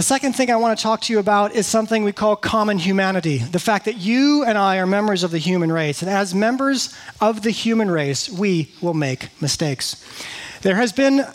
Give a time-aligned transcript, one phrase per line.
[0.00, 2.78] The second thing I want to talk to you about is something we call common
[2.78, 6.00] humanity the fact that you and I are members of the human race.
[6.00, 10.02] And as members of the human race, we will make mistakes.
[10.62, 11.26] There has been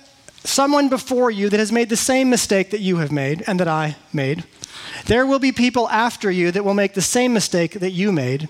[0.43, 3.67] someone before you that has made the same mistake that you have made and that
[3.67, 4.45] I made.
[5.05, 8.49] There will be people after you that will make the same mistake that you made,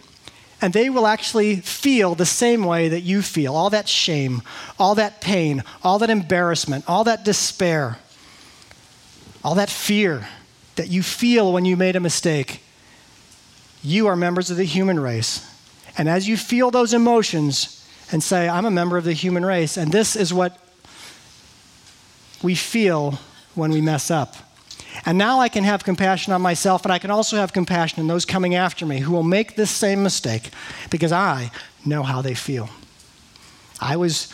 [0.62, 4.44] and they will actually feel the same way that you feel all that shame,
[4.80, 8.00] all that pain, all that embarrassment, all that despair,
[9.46, 10.28] all that fear
[10.76, 12.64] that you feel when you made a mistake.
[13.84, 15.48] You are members of the human race.
[16.00, 19.78] And as you feel those emotions and say, I'm a member of the human race,
[19.78, 20.60] and this is what
[22.42, 23.20] we feel
[23.54, 24.36] when we mess up.
[25.06, 28.08] And now I can have compassion on myself, and I can also have compassion on
[28.08, 30.50] those coming after me who will make this same mistake
[30.90, 31.52] because I
[31.86, 32.68] know how they feel.
[33.80, 34.34] I was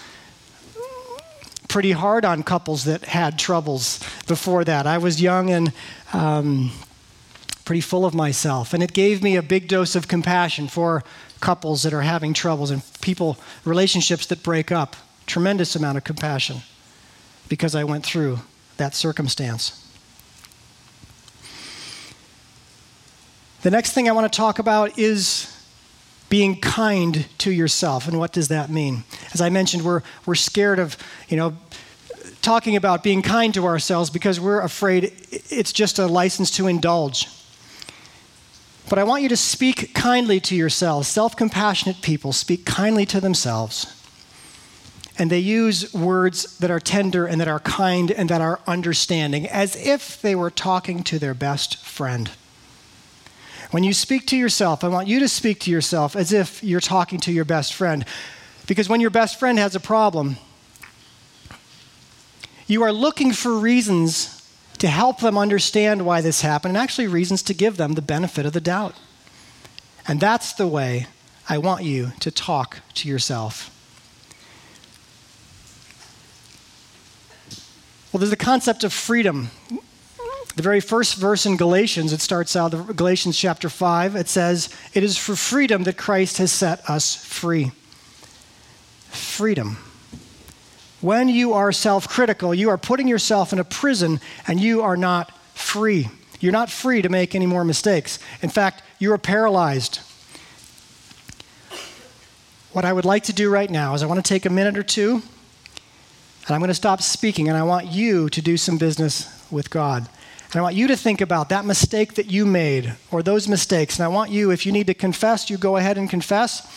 [1.72, 4.86] pretty hard on couples that had troubles before that.
[4.86, 5.72] I was young and
[6.12, 6.70] um,
[7.64, 11.02] pretty full of myself, and it gave me a big dose of compassion for
[11.40, 14.98] couples that are having troubles and people, relationships that break up.
[15.28, 16.58] Tremendous amount of compassion
[17.48, 18.40] because I went through
[18.76, 19.78] that circumstance.
[23.62, 25.58] The next thing I want to talk about is
[26.28, 28.08] being kind to yourself.
[28.08, 29.04] And what does that mean?
[29.34, 30.98] As I mentioned, we're, we're scared of,
[31.30, 31.56] you know,
[32.42, 35.14] talking about being kind to ourselves because we're afraid
[35.50, 37.28] it's just a license to indulge.
[38.90, 41.08] But I want you to speak kindly to yourselves.
[41.08, 44.02] Self compassionate people speak kindly to themselves
[45.22, 49.48] and they use words that are tender and that are kind and that are understanding,
[49.48, 52.32] as if they were talking to their best friend.
[53.70, 56.82] When you speak to yourself, I want you to speak to yourself as if you're
[56.82, 58.04] talking to your best friend.
[58.68, 60.38] Because when your best friend has a problem,
[62.68, 64.38] you are looking for reasons
[64.78, 68.46] to help them understand why this happened and actually reasons to give them the benefit
[68.46, 68.96] of the doubt.
[70.08, 71.08] And that's the way
[71.48, 73.70] I want you to talk to yourself.
[78.12, 79.52] Well, there's the concept of freedom.
[80.56, 85.04] The very first verse in Galatians, it starts out, Galatians chapter 5, it says, It
[85.04, 87.72] is for freedom that Christ has set us free.
[89.12, 89.78] Freedom.
[91.02, 94.98] When you are self critical, you are putting yourself in a prison and you are
[94.98, 96.10] not free.
[96.40, 98.20] You're not free to make any more mistakes.
[98.42, 100.00] In fact, you are paralyzed.
[102.72, 104.78] What I would like to do right now is I want to take a minute
[104.78, 105.22] or two
[106.48, 109.70] and I'm going to stop speaking, and I want you to do some business with
[109.70, 110.10] God.
[110.52, 113.98] And I want you to think about that mistake that you made or those mistakes.
[113.98, 116.68] And I want you, if you need to confess, you go ahead and confess.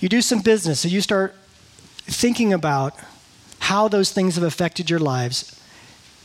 [0.00, 0.80] You do some business.
[0.80, 1.34] So you start
[2.08, 2.94] thinking about
[3.60, 5.60] how those things have affected your lives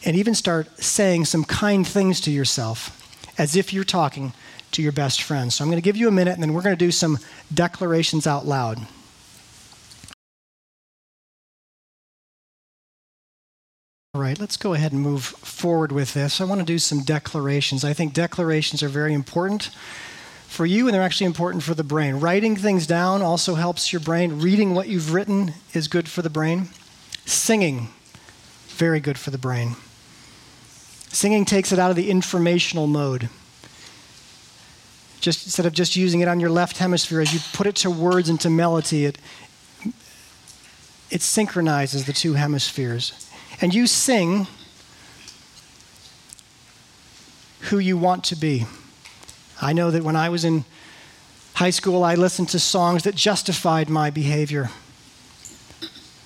[0.05, 2.99] and even start saying some kind things to yourself
[3.37, 4.33] as if you're talking
[4.71, 5.51] to your best friend.
[5.51, 7.19] So I'm going to give you a minute and then we're going to do some
[7.53, 8.79] declarations out loud.
[14.15, 16.39] All right, let's go ahead and move forward with this.
[16.39, 17.83] I want to do some declarations.
[17.83, 19.71] I think declarations are very important
[20.53, 22.15] for you, and they're actually important for the brain.
[22.15, 24.39] Writing things down also helps your brain.
[24.39, 26.69] Reading what you've written is good for the brain.
[27.25, 27.89] Singing,
[28.67, 29.75] very good for the brain.
[31.09, 33.29] Singing takes it out of the informational mode.
[35.21, 37.89] Just instead of just using it on your left hemisphere, as you put it to
[37.89, 39.17] words and to melody, it,
[41.09, 43.27] it synchronizes the two hemispheres
[43.59, 44.45] and you sing
[47.61, 48.65] who you want to be.
[49.61, 50.65] I know that when I was in
[51.53, 54.69] high school, I listened to songs that justified my behavior.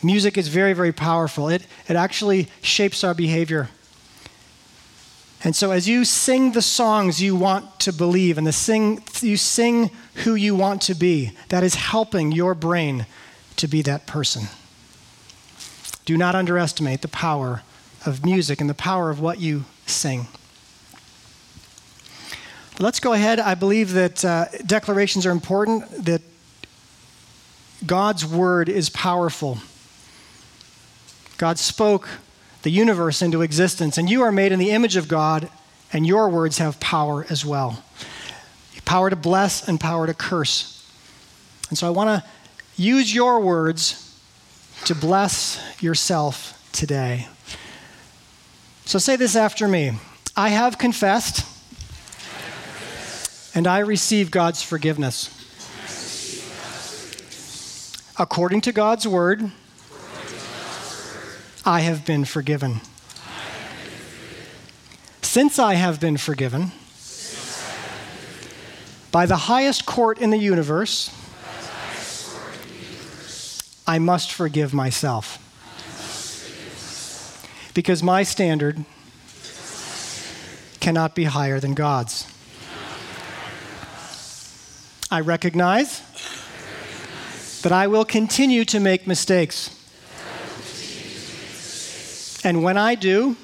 [0.04, 1.50] Music is very, very powerful.
[1.50, 3.70] It, it actually shapes our behavior.
[5.44, 9.38] And so, as you sing the songs you want to believe and the sing, you
[9.38, 9.92] sing
[10.24, 13.06] who you want to be, that is helping your brain
[13.58, 14.46] to be that person.
[16.06, 17.62] Do not underestimate the power
[18.06, 20.28] of music and the power of what you sing.
[22.80, 23.40] Let's go ahead.
[23.40, 26.22] I believe that uh, declarations are important, that
[27.86, 29.58] God's word is powerful.
[31.38, 32.08] God spoke
[32.62, 35.50] the universe into existence, and you are made in the image of God,
[35.92, 37.84] and your words have power as well
[38.88, 40.90] power to bless and power to curse.
[41.70, 42.30] And so I want to
[42.82, 44.18] use your words
[44.86, 47.28] to bless yourself today.
[48.86, 49.92] So say this after me
[50.38, 51.46] I have confessed,
[53.58, 55.32] and I receive God's forgiveness.
[58.20, 59.50] According to God's word,
[61.66, 62.82] I have been forgiven.
[65.24, 66.72] Since I have been forgiven
[69.12, 71.10] by the highest court in the universe,
[73.88, 75.40] I must forgive myself.
[77.74, 78.86] Because my standard
[80.80, 82.37] cannot be higher than God's.
[85.10, 86.02] I recognize
[87.62, 89.74] that I will continue to make mistakes.
[92.44, 93.38] And when I do,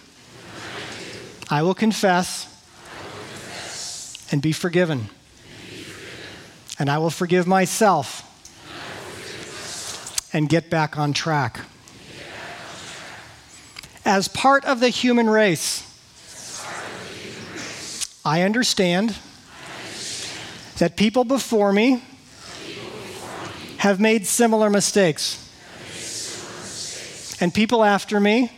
[1.50, 2.48] I will confess
[4.32, 5.10] and be forgiven.
[6.80, 8.30] And I will forgive myself
[10.34, 11.62] and get back on track.
[14.04, 15.90] As part of the human race,
[18.26, 19.16] I understand
[20.78, 22.02] that people before me
[23.78, 25.40] have made similar mistakes.
[27.42, 28.52] And people after me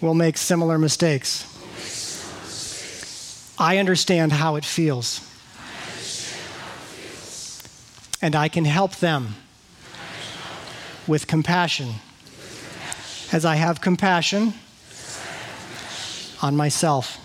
[0.00, 1.46] will make similar mistakes.
[3.58, 5.20] I understand how it feels.
[8.22, 9.34] And I can help them
[11.06, 11.94] with compassion
[13.32, 14.54] as I have compassion
[16.42, 17.18] on myself.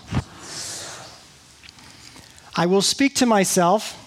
[2.58, 4.02] I will speak to myself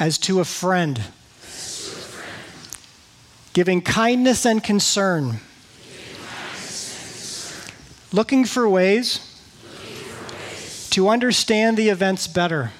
[0.00, 1.00] as to a friend,
[3.52, 5.38] giving kindness and concern,
[8.12, 9.20] looking for ways
[10.90, 12.72] to understand the events better.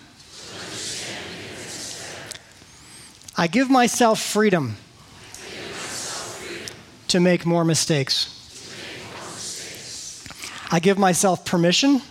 [3.36, 4.76] I give myself freedom
[7.06, 8.32] to make more mistakes.
[10.72, 12.02] I give myself permission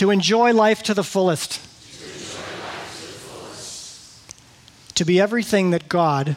[0.00, 1.60] to enjoy life to the fullest.
[4.94, 6.36] To be everything that God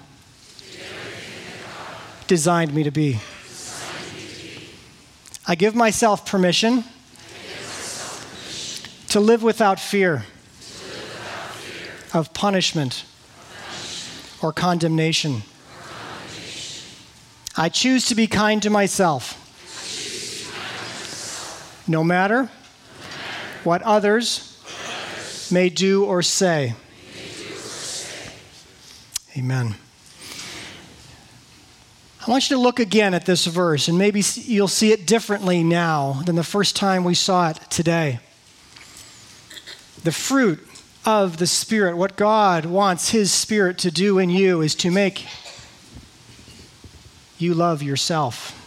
[2.27, 3.21] designed me to be.
[5.47, 6.83] I give myself permission
[9.07, 10.25] to live without fear
[12.13, 13.05] of punishment
[14.41, 15.43] or condemnation.
[17.55, 19.39] I choose to be kind to myself,
[21.87, 22.49] no matter
[23.65, 24.49] what others
[25.51, 26.75] may do or say.
[29.37, 29.75] Amen.
[32.25, 35.61] I want you to look again at this verse, and maybe you'll see it differently
[35.61, 38.19] now than the first time we saw it today.
[40.03, 40.65] The fruit
[41.05, 45.25] of the Spirit, what God wants His Spirit to do in you, is to make
[47.37, 48.57] you love yourself,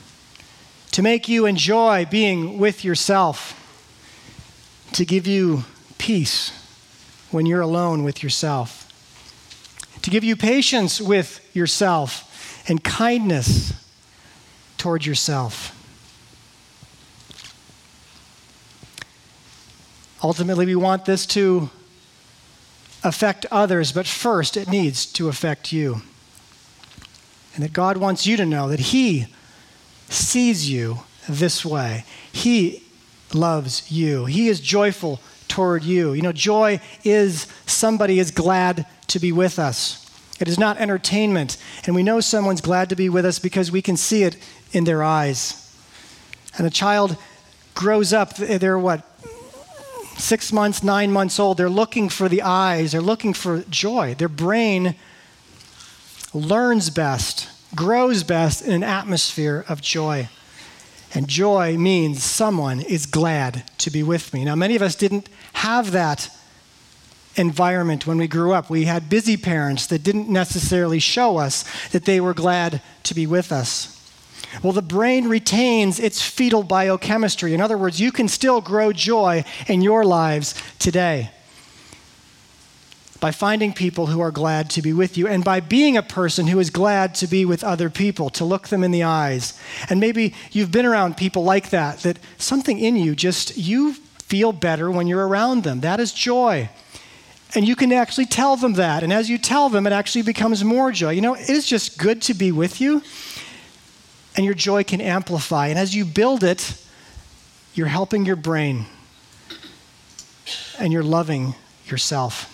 [0.93, 3.55] to make you enjoy being with yourself,
[4.97, 5.63] to give you
[5.99, 6.53] peace
[7.31, 8.91] when you're alone with yourself,
[10.01, 13.75] to give you patience with yourself and kindness
[14.79, 15.75] toward yourself.
[20.23, 21.69] Ultimately, we want this to
[23.05, 26.01] affect others, but first it needs to affect you.
[27.55, 29.27] And that God wants you to know that He
[30.09, 32.07] sees you this way.
[32.33, 32.86] He
[33.37, 34.25] loves you.
[34.25, 36.13] He is joyful toward you.
[36.13, 40.03] You know, joy is somebody is glad to be with us.
[40.41, 41.57] It is not entertainment.
[41.85, 44.37] And we know someone's glad to be with us because we can see it
[44.73, 45.63] in their eyes.
[46.59, 47.17] And a child
[47.75, 49.05] grows up, they're what,
[50.19, 51.59] six months, nine months old.
[51.59, 54.15] They're looking for the eyes, they're looking for joy.
[54.15, 54.97] Their brain
[56.33, 60.29] learns best, grows best in an atmosphere of joy.
[61.17, 64.45] And joy means someone is glad to be with me.
[64.45, 66.29] Now, many of us didn't have that
[67.37, 68.69] environment when we grew up.
[68.69, 73.27] We had busy parents that didn't necessarily show us that they were glad to be
[73.27, 73.99] with us.
[74.63, 77.55] Well, the brain retains its fetal biochemistry.
[77.55, 81.31] In other words, you can still grow joy in your lives today
[83.21, 86.47] by finding people who are glad to be with you and by being a person
[86.47, 89.59] who is glad to be with other people, to look them in the eyes.
[89.89, 94.53] And maybe you've been around people like that, that something in you just, you feel
[94.53, 95.81] better when you're around them.
[95.81, 96.69] That is joy.
[97.55, 99.03] And you can actually tell them that.
[99.03, 101.13] And as you tell them, it actually becomes more joy.
[101.13, 103.03] You know, it is just good to be with you,
[104.37, 105.69] and your joy can amplify.
[105.69, 106.75] And as you build it,
[107.73, 108.87] you're helping your brain,
[110.79, 111.55] and you're loving
[111.87, 112.53] yourself.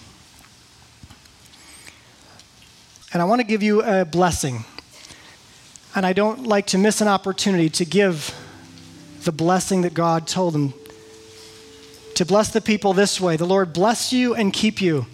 [3.12, 4.64] And I want to give you a blessing.
[5.95, 8.35] And I don't like to miss an opportunity to give
[9.25, 10.75] the blessing that God told them
[12.14, 15.07] to bless the people this way The Lord bless you and keep you.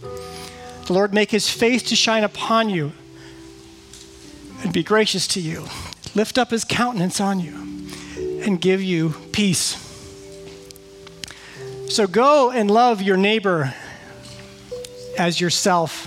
[0.87, 2.93] The Lord make his face to shine upon you
[4.63, 5.67] and be gracious to you.
[6.15, 7.55] Lift up his countenance on you
[8.43, 9.85] and give you peace.
[11.89, 13.75] So go and love your neighbor
[15.19, 16.07] as yourself,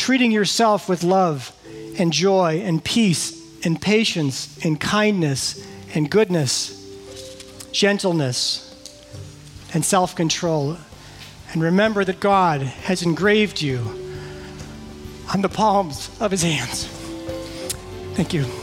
[0.00, 1.52] treating yourself with love
[1.98, 5.62] and joy and peace and patience and kindness
[5.94, 8.66] and goodness, gentleness
[9.74, 10.78] and self control.
[11.52, 13.80] And remember that God has engraved you
[15.34, 16.86] on the palms of his hands.
[18.14, 18.59] Thank you.